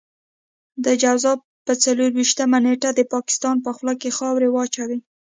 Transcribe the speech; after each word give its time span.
د 0.85 0.87
جوزا 1.01 1.33
په 1.65 1.73
څلور 1.83 2.11
وېشتمه 2.15 2.59
نېټه 2.65 2.89
د 2.95 3.01
پاکستان 3.13 3.55
په 3.65 3.69
خوله 3.75 3.93
کې 4.01 4.15
خاورې 4.17 4.47
واچوئ. 4.51 4.99